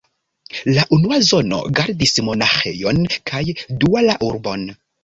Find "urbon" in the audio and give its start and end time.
4.33-4.71